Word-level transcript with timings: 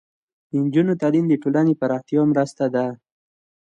د 0.49 0.51
نجونو 0.63 0.93
تعلیم 1.01 1.25
د 1.29 1.33
ټولنې 1.43 1.73
پراختیا 1.81 2.21
مرسته 2.31 2.65
ده. 2.75 2.85